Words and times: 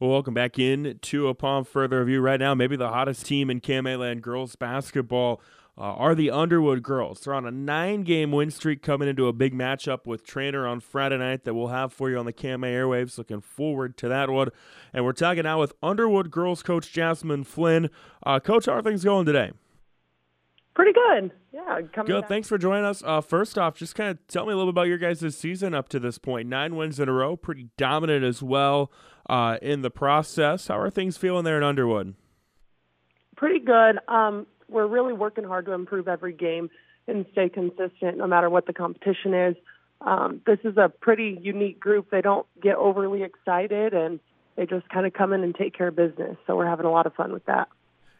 Well, 0.00 0.10
welcome 0.10 0.32
back 0.32 0.60
in 0.60 1.00
to 1.02 1.26
Upon 1.26 1.64
Further 1.64 1.98
Review. 1.98 2.20
Right 2.20 2.38
now, 2.38 2.54
maybe 2.54 2.76
the 2.76 2.90
hottest 2.90 3.26
team 3.26 3.50
in 3.50 3.60
KMA 3.60 4.20
girls 4.20 4.54
basketball 4.54 5.40
uh, 5.76 5.80
are 5.80 6.14
the 6.14 6.30
Underwood 6.30 6.84
girls. 6.84 7.18
They're 7.18 7.34
on 7.34 7.44
a 7.44 7.50
nine-game 7.50 8.30
win 8.30 8.52
streak 8.52 8.80
coming 8.80 9.08
into 9.08 9.26
a 9.26 9.32
big 9.32 9.54
matchup 9.54 10.06
with 10.06 10.24
Treynor 10.24 10.70
on 10.70 10.78
Friday 10.78 11.18
night 11.18 11.42
that 11.42 11.54
we'll 11.54 11.66
have 11.66 11.92
for 11.92 12.08
you 12.10 12.16
on 12.16 12.26
the 12.26 12.32
KMA 12.32 12.72
airwaves. 12.72 13.18
Looking 13.18 13.40
forward 13.40 13.96
to 13.96 14.06
that 14.06 14.30
one. 14.30 14.50
And 14.92 15.04
we're 15.04 15.14
talking 15.14 15.42
now 15.42 15.58
with 15.58 15.72
Underwood 15.82 16.30
girls 16.30 16.62
coach 16.62 16.92
Jasmyn 16.92 17.44
Flynn. 17.44 17.90
Uh, 18.24 18.38
coach, 18.38 18.66
how 18.66 18.74
are 18.74 18.82
things 18.82 19.02
going 19.02 19.26
today? 19.26 19.50
Pretty 20.78 20.92
good. 20.92 21.32
Yeah, 21.50 21.80
good. 21.80 22.20
Back. 22.20 22.28
Thanks 22.28 22.48
for 22.48 22.56
joining 22.56 22.84
us. 22.84 23.02
Uh, 23.04 23.20
first 23.20 23.58
off, 23.58 23.74
just 23.74 23.96
kind 23.96 24.10
of 24.10 24.24
tell 24.28 24.46
me 24.46 24.52
a 24.52 24.56
little 24.56 24.72
bit 24.72 24.76
about 24.76 24.86
your 24.86 24.96
guys' 24.96 25.36
season 25.36 25.74
up 25.74 25.88
to 25.88 25.98
this 25.98 26.18
point. 26.18 26.48
Nine 26.48 26.76
wins 26.76 27.00
in 27.00 27.08
a 27.08 27.12
row, 27.12 27.36
pretty 27.36 27.70
dominant 27.76 28.24
as 28.24 28.44
well 28.44 28.92
uh, 29.28 29.58
in 29.60 29.82
the 29.82 29.90
process. 29.90 30.68
How 30.68 30.78
are 30.78 30.88
things 30.88 31.16
feeling 31.16 31.42
there 31.42 31.56
in 31.56 31.64
Underwood? 31.64 32.14
Pretty 33.36 33.58
good. 33.58 33.98
Um, 34.06 34.46
we're 34.68 34.86
really 34.86 35.14
working 35.14 35.42
hard 35.42 35.66
to 35.66 35.72
improve 35.72 36.06
every 36.06 36.32
game 36.32 36.70
and 37.08 37.26
stay 37.32 37.48
consistent 37.48 38.16
no 38.16 38.28
matter 38.28 38.48
what 38.48 38.66
the 38.68 38.72
competition 38.72 39.34
is. 39.34 39.56
Um, 40.00 40.42
this 40.46 40.60
is 40.62 40.76
a 40.76 40.88
pretty 40.88 41.40
unique 41.42 41.80
group. 41.80 42.08
They 42.12 42.20
don't 42.20 42.46
get 42.62 42.76
overly 42.76 43.24
excited 43.24 43.94
and 43.94 44.20
they 44.54 44.64
just 44.66 44.88
kind 44.90 45.06
of 45.06 45.12
come 45.12 45.32
in 45.32 45.42
and 45.42 45.56
take 45.56 45.76
care 45.76 45.88
of 45.88 45.96
business. 45.96 46.36
So 46.46 46.54
we're 46.54 46.68
having 46.68 46.86
a 46.86 46.92
lot 46.92 47.06
of 47.06 47.14
fun 47.14 47.32
with 47.32 47.46
that. 47.46 47.66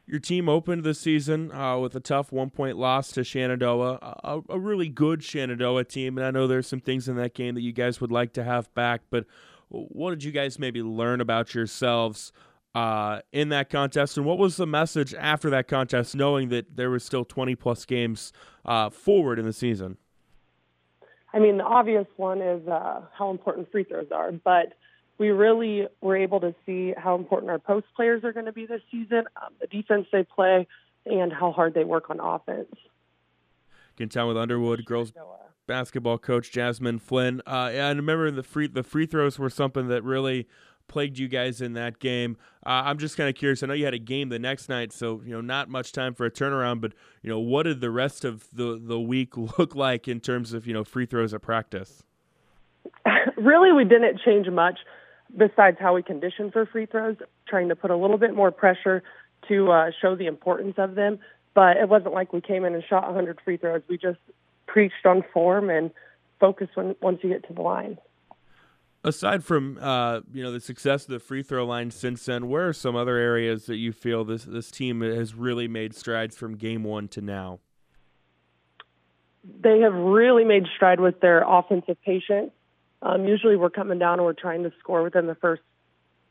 Your 0.08 0.20
team 0.20 0.48
opened 0.48 0.84
the 0.84 0.94
season 0.94 1.52
uh, 1.52 1.76
with 1.76 1.94
a 1.94 2.00
tough 2.00 2.32
one 2.32 2.48
point 2.48 2.78
loss 2.78 3.12
to 3.12 3.22
Shenandoah, 3.22 3.98
a, 4.24 4.40
a, 4.48 4.58
really 4.58 4.88
good 4.88 5.22
Shenandoah 5.22 5.84
team. 5.84 6.16
And 6.16 6.26
I 6.26 6.30
know 6.30 6.46
there's 6.46 6.66
some 6.66 6.80
things 6.80 7.10
in 7.10 7.16
that 7.16 7.34
game 7.34 7.54
that 7.56 7.60
you 7.60 7.72
guys 7.72 8.00
would 8.00 8.10
like 8.10 8.32
to 8.32 8.42
have 8.42 8.72
back, 8.72 9.02
but 9.10 9.26
what 9.68 10.10
did 10.10 10.24
you 10.24 10.32
guys 10.32 10.58
maybe 10.58 10.82
learn 10.82 11.20
about 11.20 11.54
yourselves 11.54 12.32
uh, 12.74 13.20
in 13.32 13.50
that 13.50 13.68
contest? 13.68 14.16
And 14.16 14.24
what 14.24 14.38
was 14.38 14.56
the 14.56 14.66
message 14.66 15.12
after 15.12 15.50
that 15.50 15.68
contest, 15.68 16.16
knowing 16.16 16.48
that 16.48 16.74
there 16.74 16.88
was 16.88 17.04
still 17.04 17.26
20 17.26 17.54
plus 17.56 17.84
games 17.84 18.32
uh, 18.64 18.88
forward 18.88 19.38
in 19.38 19.44
the 19.44 19.52
season? 19.52 19.98
I 21.34 21.38
mean, 21.38 21.58
the 21.58 21.64
obvious 21.64 22.06
one 22.16 22.40
is 22.40 22.66
uh, 22.66 23.02
how 23.12 23.30
important 23.30 23.70
free 23.70 23.84
throws 23.84 24.08
are, 24.10 24.32
but 24.32 24.72
we 25.18 25.30
really 25.30 25.86
were 26.00 26.16
able 26.16 26.40
to 26.40 26.54
see 26.64 26.94
how 26.96 27.16
important 27.16 27.50
our 27.50 27.58
post 27.58 27.86
players 27.94 28.24
are 28.24 28.32
going 28.32 28.46
to 28.46 28.52
be 28.52 28.66
this 28.66 28.80
season, 28.90 29.24
um, 29.36 29.52
the 29.60 29.66
defense 29.66 30.06
they 30.12 30.22
play, 30.22 30.66
and 31.04 31.32
how 31.32 31.52
hard 31.52 31.74
they 31.74 31.84
work 31.84 32.10
on 32.10 32.20
offense. 32.20 32.74
Can 33.96 34.08
tell 34.08 34.28
with 34.28 34.36
Underwood 34.36 34.84
girls 34.84 35.12
basketball 35.66 36.18
coach 36.18 36.52
Jasmyn 36.52 37.00
Flynn. 37.00 37.42
Uh, 37.46 37.70
and 37.72 37.82
I 37.82 37.88
remember 37.88 38.30
the 38.30 38.42
free 38.42 38.68
the 38.68 38.84
free 38.84 39.06
throws 39.06 39.38
were 39.38 39.50
something 39.50 39.88
that 39.88 40.04
really 40.04 40.48
plagued 40.86 41.18
you 41.18 41.28
guys 41.28 41.60
in 41.60 41.74
that 41.74 41.98
game. 41.98 42.36
Uh, 42.64 42.82
I'm 42.86 42.98
just 42.98 43.16
kind 43.16 43.28
of 43.28 43.34
curious. 43.34 43.62
I 43.62 43.66
know 43.66 43.74
you 43.74 43.84
had 43.84 43.94
a 43.94 43.98
game 43.98 44.30
the 44.30 44.38
next 44.38 44.68
night, 44.68 44.92
so 44.92 45.20
you 45.24 45.32
know 45.32 45.40
not 45.40 45.68
much 45.68 45.92
time 45.92 46.14
for 46.14 46.26
a 46.26 46.30
turnaround. 46.30 46.80
But 46.80 46.92
you 47.22 47.30
know, 47.30 47.38
what 47.38 47.64
did 47.64 47.80
the 47.80 47.90
rest 47.90 48.24
of 48.24 48.48
the 48.52 48.80
the 48.82 48.98
week 48.98 49.36
look 49.58 49.74
like 49.74 50.08
in 50.08 50.20
terms 50.20 50.52
of 50.52 50.66
you 50.66 50.74
know 50.74 50.84
free 50.84 51.06
throws 51.06 51.34
at 51.34 51.42
practice? 51.42 52.02
really, 53.36 53.72
we 53.72 53.84
didn't 53.84 54.20
change 54.24 54.48
much 54.48 54.78
besides 55.36 55.76
how 55.80 55.94
we 55.94 56.02
condition 56.02 56.50
for 56.50 56.66
free 56.66 56.86
throws, 56.86 57.16
trying 57.48 57.68
to 57.68 57.76
put 57.76 57.90
a 57.90 57.96
little 57.96 58.18
bit 58.18 58.34
more 58.34 58.50
pressure 58.50 59.02
to 59.48 59.70
uh, 59.70 59.90
show 60.00 60.16
the 60.16 60.26
importance 60.26 60.74
of 60.78 60.94
them. 60.94 61.18
But 61.54 61.76
it 61.76 61.88
wasn't 61.88 62.14
like 62.14 62.32
we 62.32 62.40
came 62.40 62.64
in 62.64 62.74
and 62.74 62.84
shot 62.88 63.04
100 63.04 63.40
free 63.44 63.56
throws. 63.56 63.82
We 63.88 63.98
just 63.98 64.18
preached 64.66 65.06
on 65.06 65.24
form 65.32 65.70
and 65.70 65.90
focus 66.38 66.68
when 66.74 66.94
once 67.00 67.18
you 67.22 67.30
get 67.30 67.46
to 67.48 67.54
the 67.54 67.62
line. 67.62 67.98
Aside 69.04 69.44
from 69.44 69.78
uh, 69.80 70.20
you 70.32 70.42
know 70.42 70.52
the 70.52 70.60
success 70.60 71.04
of 71.04 71.10
the 71.10 71.20
free 71.20 71.42
throw 71.42 71.64
line 71.64 71.90
since 71.90 72.26
then, 72.26 72.48
where 72.48 72.68
are 72.68 72.72
some 72.72 72.96
other 72.96 73.16
areas 73.16 73.66
that 73.66 73.76
you 73.76 73.92
feel 73.92 74.24
this 74.24 74.44
this 74.44 74.70
team 74.70 75.00
has 75.00 75.34
really 75.34 75.68
made 75.68 75.94
strides 75.94 76.36
from 76.36 76.56
game 76.56 76.84
one 76.84 77.08
to 77.08 77.20
now? 77.20 77.60
They 79.60 79.80
have 79.80 79.94
really 79.94 80.44
made 80.44 80.66
stride 80.74 81.00
with 81.00 81.20
their 81.20 81.42
offensive 81.46 81.96
patience. 82.04 82.50
Um, 83.02 83.24
usually 83.24 83.56
we're 83.56 83.70
coming 83.70 83.98
down 83.98 84.14
and 84.14 84.24
we're 84.24 84.32
trying 84.32 84.64
to 84.64 84.72
score 84.80 85.02
within 85.02 85.26
the 85.26 85.34
first 85.36 85.62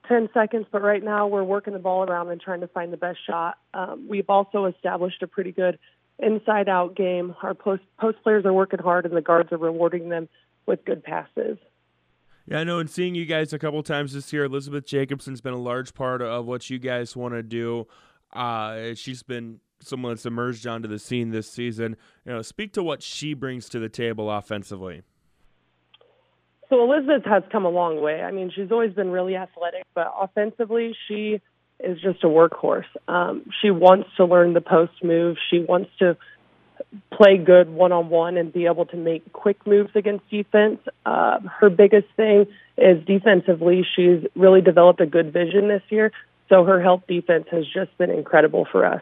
10 0.07 0.29
seconds, 0.33 0.65
but 0.71 0.81
right 0.81 1.03
now 1.03 1.27
we're 1.27 1.43
working 1.43 1.73
the 1.73 1.79
ball 1.79 2.03
around 2.03 2.29
and 2.29 2.39
trying 2.39 2.61
to 2.61 2.67
find 2.67 2.91
the 2.91 2.97
best 2.97 3.19
shot. 3.25 3.57
Um, 3.73 4.07
we've 4.09 4.29
also 4.29 4.65
established 4.65 5.21
a 5.21 5.27
pretty 5.27 5.51
good 5.51 5.79
inside 6.19 6.69
out 6.69 6.95
game. 6.95 7.35
Our 7.41 7.53
post, 7.53 7.83
post 7.99 8.17
players 8.23 8.45
are 8.45 8.53
working 8.53 8.79
hard 8.79 9.05
and 9.05 9.15
the 9.15 9.21
guards 9.21 9.51
are 9.51 9.57
rewarding 9.57 10.09
them 10.09 10.29
with 10.65 10.83
good 10.85 11.03
passes. 11.03 11.57
Yeah, 12.45 12.59
I 12.59 12.63
know. 12.63 12.79
And 12.79 12.89
seeing 12.89 13.15
you 13.15 13.25
guys 13.25 13.51
a 13.51 13.59
couple 13.59 13.83
times 13.83 14.13
this 14.13 14.31
year, 14.31 14.45
Elizabeth 14.45 14.85
Jacobson's 14.85 15.41
been 15.41 15.53
a 15.53 15.59
large 15.59 15.93
part 15.93 16.21
of 16.21 16.45
what 16.45 16.69
you 16.69 16.79
guys 16.79 17.15
want 17.15 17.33
to 17.33 17.43
do. 17.43 17.87
Uh, 18.33 18.93
she's 18.93 19.21
been 19.21 19.59
someone 19.81 20.13
that's 20.13 20.25
emerged 20.25 20.65
onto 20.65 20.87
the 20.87 20.99
scene 20.99 21.31
this 21.31 21.49
season. 21.49 21.97
You 22.25 22.33
know, 22.33 22.41
speak 22.41 22.73
to 22.73 22.83
what 22.83 23.03
she 23.03 23.33
brings 23.33 23.67
to 23.69 23.79
the 23.79 23.89
table 23.89 24.31
offensively. 24.31 25.03
So 26.69 26.83
Elizabeth 26.83 27.23
has 27.25 27.43
come 27.51 27.65
a 27.65 27.69
long 27.69 28.01
way. 28.01 28.21
I 28.21 28.31
mean, 28.31 28.51
she's 28.53 28.71
always 28.71 28.93
been 28.93 29.09
really 29.11 29.35
athletic, 29.35 29.83
but 29.93 30.13
offensively, 30.19 30.95
she 31.07 31.41
is 31.79 31.99
just 32.01 32.23
a 32.23 32.27
workhorse. 32.27 32.85
Um, 33.07 33.49
she 33.61 33.69
wants 33.71 34.09
to 34.17 34.25
learn 34.25 34.53
the 34.53 34.61
post 34.61 35.03
move. 35.03 35.37
She 35.49 35.59
wants 35.59 35.91
to 35.99 36.17
play 37.11 37.37
good 37.37 37.69
one 37.69 37.91
on 37.91 38.09
one 38.09 38.37
and 38.37 38.51
be 38.51 38.65
able 38.65 38.85
to 38.87 38.97
make 38.97 39.31
quick 39.33 39.65
moves 39.65 39.91
against 39.95 40.29
defense. 40.29 40.79
Uh, 41.05 41.39
her 41.59 41.69
biggest 41.69 42.07
thing 42.15 42.47
is 42.77 43.03
defensively, 43.05 43.85
she's 43.95 44.23
really 44.35 44.61
developed 44.61 45.01
a 45.01 45.05
good 45.05 45.33
vision 45.33 45.67
this 45.67 45.81
year. 45.89 46.11
So 46.49 46.63
her 46.63 46.81
help 46.81 47.07
defense 47.07 47.45
has 47.51 47.65
just 47.65 47.97
been 47.97 48.11
incredible 48.11 48.67
for 48.71 48.85
us. 48.85 49.01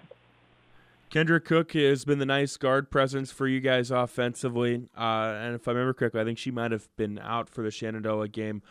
Kendra 1.16 1.42
Cook 1.42 1.72
has 1.72 2.04
been 2.04 2.20
the 2.20 2.26
nice 2.26 2.58
guard 2.58 2.92
presence 2.92 3.32
for 3.32 3.48
you 3.48 3.62
guys 3.62 3.90
offensively. 3.90 4.90
Uh, 4.98 5.34
and 5.40 5.56
if 5.56 5.66
I 5.66 5.72
remember 5.72 5.94
correctly, 5.94 6.20
I 6.20 6.26
think 6.26 6.38
she 6.38 6.52
might 6.52 6.74
have 6.74 6.90
been 6.98 7.20
out 7.20 7.48
for 7.48 7.62
the 7.62 7.72
Shenandoah 7.72 8.28
game. 8.28 8.62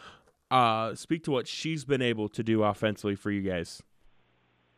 Uh, 0.50 0.94
speak 0.94 1.24
to 1.24 1.30
what 1.30 1.48
she's 1.48 1.86
been 1.86 2.02
able 2.02 2.28
to 2.28 2.42
do 2.42 2.62
offensively 2.62 3.14
for 3.14 3.30
you 3.30 3.40
guys. 3.40 3.82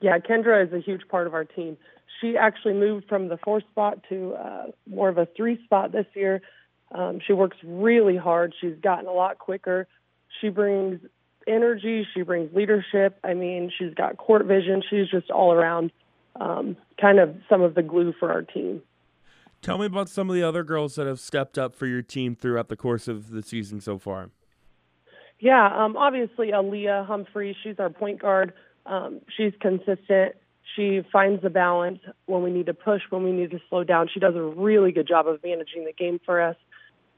Yeah, 0.00 0.16
Kendra 0.18 0.64
is 0.64 0.72
a 0.72 0.78
huge 0.78 1.08
part 1.08 1.26
of 1.26 1.34
our 1.34 1.44
team. 1.44 1.76
She 2.20 2.36
actually 2.36 2.74
moved 2.74 3.08
from 3.08 3.26
the 3.26 3.36
four 3.36 3.60
spot 3.62 3.98
to 4.10 4.34
uh, 4.34 4.66
more 4.88 5.08
of 5.08 5.18
a 5.18 5.26
three 5.36 5.60
spot 5.64 5.90
this 5.90 6.06
year. 6.14 6.42
Um, 6.92 7.18
she 7.26 7.32
works 7.32 7.56
really 7.64 8.16
hard. 8.16 8.54
She's 8.60 8.76
gotten 8.80 9.08
a 9.08 9.12
lot 9.12 9.38
quicker. 9.40 9.88
She 10.40 10.50
brings 10.50 11.00
energy. 11.48 12.06
She 12.14 12.22
brings 12.22 12.54
leadership. 12.54 13.18
I 13.24 13.34
mean, 13.34 13.72
she's 13.76 13.92
got 13.92 14.18
court 14.18 14.46
vision. 14.46 14.84
She's 14.88 15.08
just 15.08 15.32
all 15.32 15.52
around 15.52 15.90
um, 16.40 16.76
kind 17.00 17.18
of 17.18 17.34
some 17.48 17.62
of 17.62 17.74
the 17.74 17.82
glue 17.82 18.12
for 18.18 18.30
our 18.30 18.42
team. 18.42 18.82
Tell 19.62 19.78
me 19.78 19.86
about 19.86 20.08
some 20.08 20.28
of 20.30 20.36
the 20.36 20.42
other 20.42 20.62
girls 20.62 20.94
that 20.96 21.06
have 21.06 21.18
stepped 21.18 21.58
up 21.58 21.74
for 21.74 21.86
your 21.86 22.02
team 22.02 22.36
throughout 22.36 22.68
the 22.68 22.76
course 22.76 23.08
of 23.08 23.30
the 23.30 23.42
season 23.42 23.80
so 23.80 23.98
far. 23.98 24.30
Yeah, 25.38 25.84
um, 25.84 25.96
obviously 25.96 26.48
Aaliyah 26.52 27.06
Humphrey, 27.06 27.56
she's 27.62 27.78
our 27.78 27.90
point 27.90 28.20
guard. 28.20 28.52
Um, 28.86 29.20
she's 29.36 29.52
consistent. 29.60 30.36
She 30.74 31.02
finds 31.12 31.42
the 31.42 31.50
balance 31.50 32.00
when 32.26 32.42
we 32.42 32.50
need 32.50 32.66
to 32.66 32.74
push, 32.74 33.02
when 33.10 33.22
we 33.24 33.32
need 33.32 33.50
to 33.50 33.60
slow 33.68 33.84
down. 33.84 34.08
She 34.12 34.20
does 34.20 34.34
a 34.34 34.42
really 34.42 34.92
good 34.92 35.06
job 35.06 35.26
of 35.26 35.42
managing 35.42 35.84
the 35.84 35.92
game 35.92 36.20
for 36.24 36.40
us. 36.40 36.56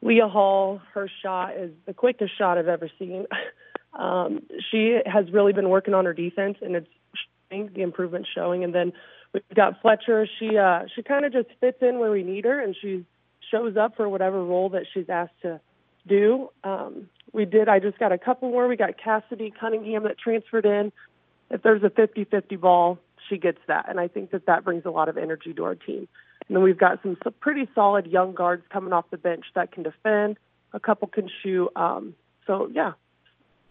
Leah 0.02 0.28
Hall, 0.28 0.80
her 0.94 1.10
shot 1.22 1.56
is 1.56 1.72
the 1.86 1.94
quickest 1.94 2.36
shot 2.36 2.58
I've 2.58 2.68
ever 2.68 2.90
seen. 2.98 3.26
um, 3.92 4.42
she 4.70 4.98
has 5.06 5.30
really 5.32 5.52
been 5.52 5.70
working 5.70 5.94
on 5.94 6.04
her 6.04 6.12
defense, 6.12 6.58
and 6.60 6.76
it's 6.76 6.88
the 7.50 7.82
improvement 7.82 8.26
showing. 8.34 8.64
And 8.64 8.74
then 8.74 8.92
we've 9.32 9.42
got 9.54 9.80
Fletcher. 9.80 10.26
She 10.38 10.56
uh, 10.56 10.84
she 10.94 11.02
kind 11.02 11.24
of 11.24 11.32
just 11.32 11.48
fits 11.60 11.78
in 11.80 11.98
where 11.98 12.10
we 12.10 12.22
need 12.22 12.44
her, 12.44 12.60
and 12.60 12.76
she 12.80 13.04
shows 13.50 13.76
up 13.76 13.96
for 13.96 14.08
whatever 14.08 14.42
role 14.44 14.70
that 14.70 14.84
she's 14.92 15.08
asked 15.08 15.40
to 15.42 15.60
do. 16.06 16.50
Um, 16.64 17.08
we 17.32 17.44
did. 17.44 17.68
I 17.68 17.78
just 17.78 17.98
got 17.98 18.12
a 18.12 18.18
couple 18.18 18.50
more. 18.50 18.68
We 18.68 18.76
got 18.76 18.98
Cassidy 19.02 19.52
Cunningham 19.58 20.04
that 20.04 20.18
transferred 20.18 20.66
in. 20.66 20.92
If 21.50 21.62
there's 21.62 21.82
a 21.82 21.88
50-50 21.88 22.60
ball, 22.60 22.98
she 23.28 23.38
gets 23.38 23.58
that, 23.68 23.86
and 23.88 23.98
I 23.98 24.08
think 24.08 24.32
that 24.32 24.46
that 24.46 24.64
brings 24.64 24.84
a 24.84 24.90
lot 24.90 25.08
of 25.08 25.16
energy 25.16 25.54
to 25.54 25.64
our 25.64 25.74
team. 25.74 26.08
And 26.46 26.56
then 26.56 26.62
we've 26.62 26.78
got 26.78 27.00
some, 27.02 27.16
some 27.22 27.34
pretty 27.40 27.68
solid 27.74 28.06
young 28.06 28.34
guards 28.34 28.64
coming 28.70 28.92
off 28.92 29.06
the 29.10 29.16
bench 29.16 29.44
that 29.54 29.72
can 29.72 29.82
defend. 29.82 30.38
A 30.72 30.80
couple 30.80 31.08
can 31.08 31.28
shoot. 31.42 31.70
Um, 31.74 32.14
so 32.46 32.70
yeah, 32.72 32.92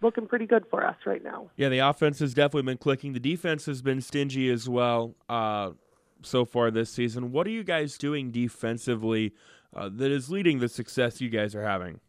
looking 0.02 0.28
pretty 0.28 0.46
good 0.46 0.66
for 0.70 0.86
us 0.86 0.96
right 1.06 1.24
now. 1.24 1.50
Yeah, 1.56 1.70
the 1.70 1.80
offense 1.80 2.20
has 2.20 2.34
definitely 2.34 2.64
been 2.64 2.78
clicking. 2.78 3.14
The 3.14 3.20
defense 3.20 3.66
has 3.66 3.82
been 3.82 4.02
stingy 4.02 4.50
as 4.50 4.70
well 4.70 5.16
uh, 5.30 5.72
so 6.22 6.46
far 6.46 6.72
this 6.72 6.90
season. 6.90 7.32
What 7.32 7.48
are 7.48 7.52
you 7.52 7.64
guys 7.64 7.98
doing 7.98 8.32
defensively 8.32 9.34
uh, 9.76 9.90
that 9.94 10.12
is 10.12 10.30
leading 10.30 10.60
the 10.60 10.70
success 10.70 11.22
you 11.22 11.30
guys 11.30 11.56
are 11.56 11.64
having? 11.64 12.00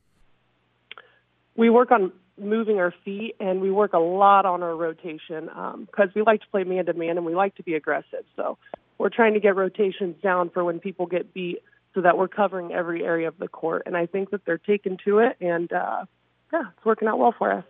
We 1.57 1.71
work 1.71 1.91
on 1.91 2.13
moving 2.39 2.79
our 2.79 2.95
feet 3.05 3.35
and 3.41 3.61
we 3.61 3.71
work 3.71 3.93
a 3.93 3.99
lot 3.99 4.47
on 4.47 4.63
our 4.63 4.77
rotation 4.77 5.47
because 5.47 6.07
um, 6.07 6.13
we 6.15 6.23
like 6.23 6.41
to 6.41 6.47
play 6.49 6.65
man 6.65 6.87
to 6.87 6.93
man 6.93 7.17
and 7.17 7.27
we 7.27 7.35
like 7.35 7.57
to 7.57 7.63
be 7.63 7.75
aggressive. 7.75 8.25
So 8.37 8.59
we're 8.97 9.09
trying 9.09 9.35
to 9.35 9.41
get 9.41 9.57
rotations 9.57 10.17
down 10.23 10.51
for 10.51 10.63
when 10.63 10.79
people 10.79 11.07
get 11.07 11.35
beat 11.35 11.63
so 11.95 12.03
that 12.03 12.17
we're 12.17 12.29
covering 12.29 12.73
every 12.73 13.05
area 13.05 13.27
of 13.27 13.39
the 13.39 13.49
court. 13.49 13.83
And 13.87 13.97
I 13.97 14.07
think 14.07 14.31
that 14.31 14.45
they're 14.45 14.59
taken 14.59 14.99
to 15.05 15.19
it 15.19 15.37
and 15.41 15.73
uh, 15.73 16.05
yeah, 16.53 16.63
it's 16.77 16.85
working 16.85 17.09
out 17.09 17.19
well 17.19 17.35
for 17.37 17.53
us. 17.53 17.65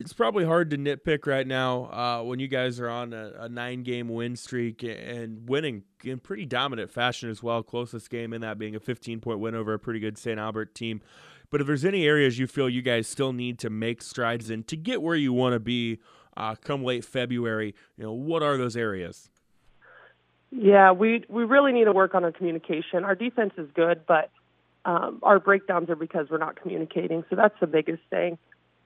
It's 0.00 0.12
probably 0.12 0.44
hard 0.44 0.70
to 0.70 0.78
nitpick 0.78 1.26
right 1.26 1.46
now 1.46 1.86
uh, 1.86 2.22
when 2.22 2.38
you 2.38 2.46
guys 2.46 2.78
are 2.78 2.88
on 2.88 3.12
a, 3.12 3.32
a 3.40 3.48
nine 3.48 3.82
game 3.82 4.08
win 4.08 4.36
streak 4.36 4.84
and 4.84 5.48
winning 5.48 5.82
in 6.04 6.20
pretty 6.20 6.46
dominant 6.46 6.90
fashion 6.90 7.28
as 7.28 7.42
well. 7.42 7.62
Closest 7.62 8.08
game 8.08 8.32
in 8.32 8.40
that 8.42 8.58
being 8.58 8.76
a 8.76 8.80
15 8.80 9.20
point 9.20 9.40
win 9.40 9.54
over 9.56 9.74
a 9.74 9.78
pretty 9.78 9.98
good 9.98 10.16
St. 10.16 10.38
Albert 10.38 10.74
team. 10.74 11.00
But 11.50 11.60
if 11.60 11.66
there's 11.66 11.84
any 11.84 12.06
areas 12.06 12.38
you 12.38 12.46
feel 12.46 12.68
you 12.68 12.82
guys 12.82 13.08
still 13.08 13.32
need 13.32 13.58
to 13.60 13.70
make 13.70 14.02
strides 14.02 14.50
in 14.50 14.62
to 14.64 14.76
get 14.76 15.02
where 15.02 15.16
you 15.16 15.32
want 15.32 15.54
to 15.54 15.60
be 15.60 15.98
uh, 16.36 16.54
come 16.54 16.84
late 16.84 17.04
February, 17.04 17.74
you 17.96 18.04
know, 18.04 18.12
what 18.12 18.42
are 18.42 18.56
those 18.56 18.76
areas? 18.76 19.30
Yeah, 20.50 20.92
we 20.92 21.24
we 21.28 21.44
really 21.44 21.72
need 21.72 21.84
to 21.84 21.92
work 21.92 22.14
on 22.14 22.24
our 22.24 22.32
communication. 22.32 23.04
Our 23.04 23.14
defense 23.14 23.52
is 23.58 23.68
good, 23.74 24.06
but 24.06 24.30
um, 24.84 25.18
our 25.22 25.40
breakdowns 25.40 25.90
are 25.90 25.96
because 25.96 26.28
we're 26.30 26.38
not 26.38 26.60
communicating. 26.60 27.24
So 27.28 27.36
that's 27.36 27.58
the 27.60 27.66
biggest 27.66 28.02
thing. 28.08 28.38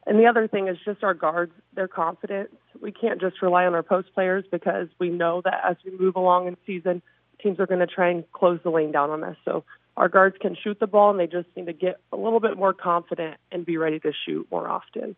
And 0.07 0.19
the 0.19 0.27
other 0.27 0.49
thing 0.49 0.69
is 0.69 0.77
just 0.85 1.05
our 1.05 1.15
guards, 1.15 1.53
their 1.75 1.89
confidence. 1.89 2.55
We 2.81 2.91
can't 2.91 3.21
just 3.21 3.41
rely 3.41 3.67
on 3.67 3.75
our 3.75 3.83
post 3.83 4.13
players 4.15 4.45
because 4.51 4.89
we 4.99 5.11
know 5.11 5.43
that 5.45 5.61
as 5.69 5.77
we 5.85 5.97
move 5.97 6.17
along 6.17 6.49
in 6.49 6.57
season, 6.67 7.03
teams 7.41 7.61
are 7.61 7.67
going 7.67 7.81
to 7.81 7.87
try 7.87 8.11
and 8.11 8.25
close 8.33 8.59
the 8.65 8.71
lane 8.71 8.93
down 8.93 9.11
on 9.11 9.23
us. 9.23 9.37
So 9.45 9.65
our 9.97 10.09
guards 10.09 10.37
can 10.41 10.57
shoot 10.57 10.81
the 10.81 10.87
ball 10.87 11.11
and 11.11 11.21
they 11.21 11.27
just 11.27 11.49
need 11.57 11.67
to 11.67 11.73
get 11.73 12.01
a 12.13 12.17
little 12.17 12.41
bit 12.41 12.57
more 12.57 12.73
confident 12.73 13.37
and 13.53 13.65
be 13.65 13.77
ready 13.77 14.01
to 14.01 14.13
shoot 14.25 14.47
more 14.51 14.69
often. 14.69 15.15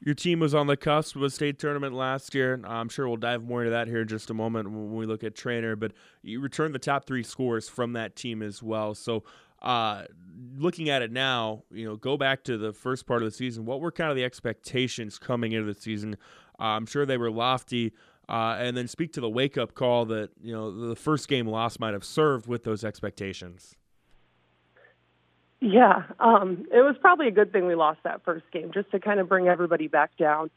Your 0.00 0.14
team 0.14 0.40
was 0.40 0.54
on 0.54 0.66
the 0.66 0.76
cusp 0.76 1.16
of 1.16 1.22
a 1.22 1.30
state 1.30 1.58
tournament 1.58 1.94
last 1.94 2.34
year. 2.34 2.60
I'm 2.64 2.88
sure 2.88 3.08
we'll 3.08 3.16
dive 3.16 3.42
more 3.42 3.62
into 3.62 3.70
that 3.70 3.88
here 3.88 4.02
in 4.02 4.08
just 4.08 4.28
a 4.28 4.34
moment 4.34 4.70
when 4.70 4.94
we 4.94 5.06
look 5.06 5.24
at 5.24 5.34
Treynor, 5.34 5.78
but 5.78 5.92
you 6.22 6.40
returned 6.40 6.74
the 6.74 6.78
top 6.78 7.06
three 7.06 7.22
scores 7.22 7.68
from 7.68 7.94
that 7.94 8.14
team 8.14 8.42
as 8.42 8.62
well. 8.62 8.94
So, 8.94 9.24
uh, 9.62 10.04
looking 10.56 10.88
at 10.88 11.02
it 11.02 11.10
now, 11.10 11.62
you 11.70 11.86
know, 11.86 11.96
go 11.96 12.16
back 12.16 12.44
to 12.44 12.58
the 12.58 12.72
first 12.72 13.06
part 13.06 13.22
of 13.22 13.28
the 13.28 13.36
season. 13.36 13.64
What 13.64 13.80
were 13.80 13.92
kind 13.92 14.10
of 14.10 14.16
the 14.16 14.24
expectations 14.24 15.18
coming 15.18 15.52
into 15.52 15.72
the 15.72 15.80
season? 15.80 16.16
Uh, 16.58 16.64
I'm 16.64 16.86
sure 16.86 17.06
they 17.06 17.18
were 17.18 17.30
lofty. 17.30 17.92
Uh, 18.28 18.56
and 18.58 18.76
then 18.76 18.88
speak 18.88 19.12
to 19.12 19.20
the 19.20 19.30
wake 19.30 19.56
up 19.56 19.74
call 19.74 20.04
that 20.04 20.30
you 20.42 20.52
know 20.52 20.88
the 20.88 20.96
first 20.96 21.28
game 21.28 21.46
loss 21.46 21.78
might 21.78 21.92
have 21.92 22.02
served 22.02 22.48
with 22.48 22.64
those 22.64 22.82
expectations. 22.82 23.76
Yeah, 25.60 26.02
um, 26.18 26.66
it 26.72 26.80
was 26.80 26.96
probably 27.00 27.28
a 27.28 27.30
good 27.30 27.52
thing 27.52 27.66
we 27.66 27.76
lost 27.76 28.00
that 28.02 28.24
first 28.24 28.44
game 28.52 28.72
just 28.74 28.90
to 28.90 28.98
kind 28.98 29.20
of 29.20 29.28
bring 29.28 29.46
everybody 29.46 29.86
back 29.86 30.16
down. 30.16 30.50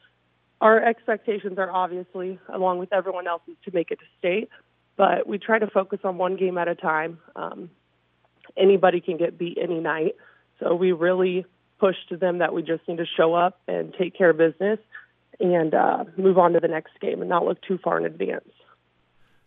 Our 0.60 0.84
expectations 0.84 1.58
are 1.58 1.70
obviously, 1.70 2.38
along 2.52 2.80
with 2.80 2.92
everyone 2.92 3.26
else's, 3.26 3.54
to 3.64 3.70
make 3.72 3.90
it 3.90 4.00
to 4.00 4.04
state, 4.18 4.48
but 4.96 5.26
we 5.26 5.38
try 5.38 5.58
to 5.58 5.68
focus 5.68 6.00
on 6.04 6.18
one 6.18 6.36
game 6.36 6.58
at 6.58 6.68
a 6.68 6.74
time. 6.74 7.18
Um, 7.34 7.70
anybody 8.56 9.00
can 9.00 9.16
get 9.16 9.38
beat 9.38 9.58
any 9.60 9.80
night, 9.80 10.16
so 10.58 10.74
we 10.74 10.92
really 10.92 11.44
pushed 11.78 12.08
to 12.10 12.16
them 12.16 12.38
that 12.38 12.52
we 12.52 12.62
just 12.62 12.86
need 12.86 12.98
to 12.98 13.06
show 13.16 13.34
up 13.34 13.60
and 13.66 13.94
take 13.98 14.16
care 14.16 14.30
of 14.30 14.36
business 14.36 14.78
and 15.40 15.74
uh, 15.74 16.04
move 16.16 16.38
on 16.38 16.52
to 16.52 16.60
the 16.60 16.68
next 16.68 16.92
game 17.00 17.20
and 17.20 17.28
not 17.28 17.44
look 17.44 17.60
too 17.62 17.78
far 17.82 17.98
in 17.98 18.04
advance. 18.04 18.50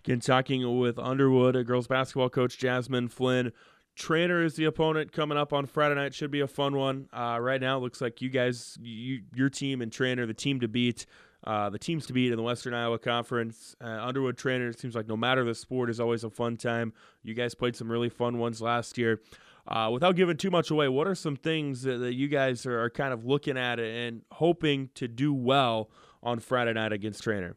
Again, 0.03 0.19
talking 0.19 0.79
with 0.79 0.99
Underwood, 0.99 1.55
a 1.55 1.63
girls 1.63 1.87
basketball 1.87 2.29
coach 2.29 2.57
Jasmyn 2.57 3.09
Flynn. 3.09 3.53
Treynor 3.95 4.43
is 4.43 4.55
the 4.55 4.65
opponent 4.65 5.11
coming 5.11 5.37
up 5.37 5.53
on 5.53 5.67
Friday 5.67 5.95
night. 5.95 6.15
Should 6.15 6.31
be 6.31 6.39
a 6.39 6.47
fun 6.47 6.75
one. 6.75 7.07
Uh, 7.13 7.37
right 7.39 7.61
now, 7.61 7.77
it 7.77 7.81
looks 7.81 8.01
like 8.01 8.21
you 8.21 8.29
guys, 8.29 8.77
you, 8.81 9.21
your 9.35 9.49
team 9.49 9.81
and 9.81 9.91
Treynor, 9.91 10.25
the 10.25 10.33
team 10.33 10.59
to 10.61 10.67
beat, 10.67 11.05
uh, 11.45 11.69
the 11.69 11.79
teams 11.79 12.05
to 12.07 12.13
beat 12.13 12.31
in 12.31 12.37
the 12.37 12.43
Western 12.43 12.73
Iowa 12.73 12.97
Conference. 12.97 13.75
Uh, 13.83 13.87
Underwood 13.87 14.37
Treynor, 14.37 14.69
it 14.69 14.79
seems 14.79 14.95
like 14.95 15.07
no 15.07 15.17
matter 15.17 15.43
the 15.43 15.55
sport, 15.55 15.89
is 15.89 15.99
always 15.99 16.23
a 16.23 16.29
fun 16.29 16.57
time. 16.57 16.93
You 17.23 17.33
guys 17.33 17.53
played 17.53 17.75
some 17.75 17.91
really 17.91 18.09
fun 18.09 18.37
ones 18.37 18.61
last 18.61 18.97
year. 18.97 19.21
Uh, 19.67 19.89
without 19.91 20.15
giving 20.15 20.35
too 20.35 20.51
much 20.51 20.71
away, 20.71 20.89
what 20.89 21.07
are 21.07 21.15
some 21.15 21.35
things 21.35 21.83
that, 21.83 21.97
that 21.97 22.13
you 22.13 22.27
guys 22.27 22.65
are, 22.65 22.81
are, 22.81 22.89
kind 22.89 23.13
of 23.13 23.25
looking 23.25 23.57
at 23.57 23.79
and 23.79 24.21
hoping 24.31 24.89
to 24.93 25.07
do 25.07 25.33
well 25.33 25.89
on 26.21 26.39
Friday 26.39 26.73
night 26.73 26.91
against 26.91 27.23
Treynor? 27.23 27.55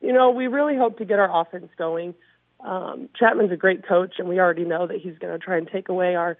You 0.00 0.12
know, 0.12 0.30
we 0.30 0.48
really 0.48 0.76
hope 0.76 0.98
to 0.98 1.04
get 1.04 1.18
our 1.18 1.40
offense 1.40 1.68
going. 1.76 2.14
Um, 2.60 3.08
Chapman's 3.16 3.52
a 3.52 3.56
great 3.56 3.86
coach, 3.86 4.14
and 4.18 4.28
we 4.28 4.40
already 4.40 4.64
know 4.64 4.86
that 4.86 5.00
he's 5.00 5.16
going 5.18 5.32
to 5.32 5.38
try 5.38 5.58
and 5.58 5.68
take 5.68 5.88
away 5.88 6.16
our 6.16 6.36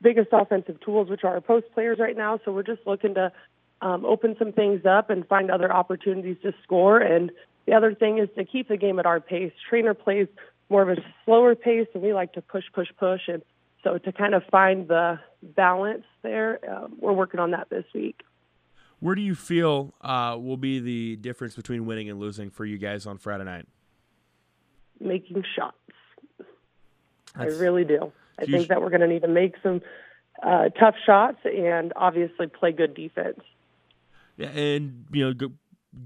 biggest 0.00 0.28
offensive 0.32 0.78
tools, 0.80 1.08
which 1.08 1.24
are 1.24 1.34
our 1.34 1.40
post 1.40 1.66
players 1.74 1.98
right 1.98 2.16
now. 2.16 2.38
So 2.44 2.52
we're 2.52 2.62
just 2.62 2.86
looking 2.86 3.14
to 3.14 3.32
um, 3.80 4.04
open 4.04 4.36
some 4.38 4.52
things 4.52 4.84
up 4.86 5.10
and 5.10 5.26
find 5.26 5.50
other 5.50 5.72
opportunities 5.72 6.36
to 6.42 6.52
score. 6.62 6.98
And 6.98 7.30
the 7.66 7.74
other 7.74 7.94
thing 7.94 8.18
is 8.18 8.28
to 8.36 8.44
keep 8.44 8.68
the 8.68 8.76
game 8.76 8.98
at 8.98 9.06
our 9.06 9.20
pace. 9.20 9.52
Treynor 9.70 9.98
plays 9.98 10.28
more 10.68 10.82
of 10.82 10.88
a 10.88 11.00
slower 11.24 11.54
pace, 11.54 11.86
and 11.94 12.02
we 12.02 12.12
like 12.12 12.32
to 12.34 12.42
push, 12.42 12.64
push, 12.74 12.88
push. 12.98 13.22
And 13.28 13.42
so 13.84 13.98
to 13.98 14.12
kind 14.12 14.34
of 14.34 14.42
find 14.50 14.88
the 14.88 15.20
balance 15.42 16.04
there, 16.22 16.58
um, 16.68 16.96
we're 16.98 17.12
working 17.12 17.40
on 17.40 17.52
that 17.52 17.68
this 17.70 17.84
week. 17.94 18.22
Where 19.00 19.14
do 19.14 19.20
you 19.20 19.34
feel 19.34 19.92
uh, 20.00 20.38
will 20.40 20.56
be 20.56 20.80
the 20.80 21.16
difference 21.16 21.54
between 21.54 21.86
winning 21.86 22.08
and 22.08 22.18
losing 22.18 22.50
for 22.50 22.64
you 22.64 22.78
guys 22.78 23.06
on 23.06 23.18
Friday 23.18 23.44
night? 23.44 23.66
making 25.00 25.44
shots. 25.56 25.76
That's 27.36 27.56
I 27.56 27.58
really 27.58 27.84
do. 27.84 28.12
I 28.38 28.44
huge. 28.44 28.56
think 28.56 28.68
that 28.68 28.80
we're 28.80 28.90
going 28.90 29.00
to 29.02 29.08
need 29.08 29.22
to 29.22 29.28
make 29.28 29.54
some 29.62 29.82
uh, 30.42 30.68
tough 30.70 30.94
shots 31.04 31.38
and 31.44 31.92
obviously 31.96 32.46
play 32.46 32.72
good 32.72 32.94
defense. 32.94 33.40
And 34.38 35.06
you 35.12 35.24
know, 35.24 35.48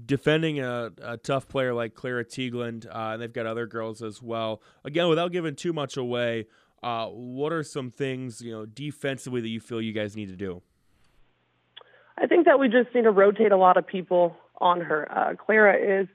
defending 0.05 0.59
a, 0.59 0.91
a 1.01 1.17
tough 1.17 1.47
player 1.47 1.73
like 1.73 1.93
Clara 1.93 2.23
Teigland, 2.23 2.85
uh, 2.87 3.13
and 3.13 3.21
they've 3.21 3.33
got 3.33 3.45
other 3.45 3.65
girls 3.65 4.01
as 4.01 4.21
well. 4.21 4.61
Again, 4.83 5.09
without 5.09 5.31
giving 5.31 5.55
too 5.55 5.73
much 5.73 5.97
away, 5.97 6.47
uh, 6.81 7.07
what 7.07 7.51
are 7.51 7.63
some 7.63 7.91
things 7.91 8.41
you 8.41 8.51
know 8.51 8.65
defensively 8.65 9.41
that 9.41 9.49
you 9.49 9.59
feel 9.59 9.81
you 9.81 9.93
guys 9.93 10.15
need 10.15 10.29
to 10.29 10.35
do? 10.35 10.61
I 12.17 12.27
think 12.27 12.45
that 12.45 12.59
we 12.59 12.67
just 12.67 12.93
need 12.93 13.03
to 13.03 13.11
rotate 13.11 13.51
a 13.51 13.57
lot 13.57 13.77
of 13.77 13.87
people 13.87 14.35
on 14.59 14.81
her. 14.81 15.11
Uh, 15.11 15.35
Clara 15.35 16.01
is 16.01 16.07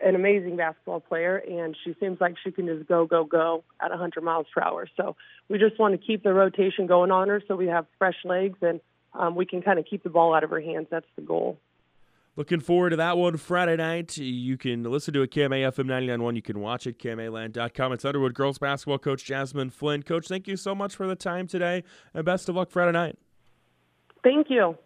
an 0.00 0.14
amazing 0.14 0.56
basketball 0.56 1.00
player, 1.00 1.36
and 1.36 1.74
she 1.82 1.96
seems 1.98 2.20
like 2.20 2.36
she 2.44 2.50
can 2.50 2.66
just 2.66 2.86
go, 2.86 3.06
go, 3.06 3.24
go 3.24 3.64
at 3.80 3.90
100 3.90 4.22
miles 4.22 4.46
per 4.54 4.62
hour. 4.62 4.86
So 4.96 5.16
we 5.48 5.58
just 5.58 5.78
want 5.78 5.98
to 5.98 6.06
keep 6.06 6.22
the 6.22 6.34
rotation 6.34 6.86
going 6.86 7.10
on 7.10 7.28
her 7.28 7.42
so 7.48 7.56
we 7.56 7.68
have 7.68 7.86
fresh 7.98 8.16
legs 8.24 8.58
and 8.60 8.80
um, 9.18 9.34
we 9.34 9.46
can 9.46 9.62
kind 9.62 9.78
of 9.78 9.84
keep 9.84 10.02
the 10.02 10.10
ball 10.10 10.34
out 10.34 10.44
of 10.44 10.50
her 10.50 10.60
hands. 10.60 10.86
That's 10.90 11.06
the 11.16 11.22
goal. 11.22 11.58
Looking 12.36 12.60
forward 12.60 12.90
to 12.90 12.96
that 12.96 13.16
one 13.16 13.38
Friday 13.38 13.76
night. 13.76 14.18
You 14.18 14.58
can 14.58 14.82
listen 14.82 15.14
to 15.14 15.22
it 15.22 15.30
KMA 15.30 15.72
FM 15.72 15.86
99.1. 15.86 16.36
You 16.36 16.42
can 16.42 16.60
watch 16.60 16.86
it 16.86 16.98
KMAland.com. 16.98 17.92
It's 17.92 18.04
Underwood 18.04 18.34
girls 18.34 18.58
basketball 18.58 18.98
coach 18.98 19.24
Jasmyn 19.24 19.72
Flynn. 19.72 20.02
Coach, 20.02 20.28
thank 20.28 20.46
you 20.46 20.56
so 20.56 20.74
much 20.74 20.94
for 20.94 21.06
the 21.06 21.16
time 21.16 21.46
today, 21.46 21.82
and 22.12 22.26
best 22.26 22.50
of 22.50 22.56
luck 22.56 22.70
Friday 22.70 22.92
night. 22.92 23.16
Thank 24.22 24.50
you. 24.50 24.76